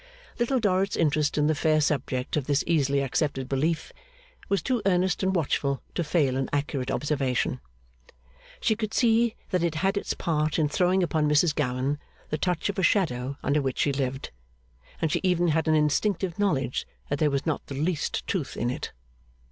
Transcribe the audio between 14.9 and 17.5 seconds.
and she even had an instinctive knowledge that there was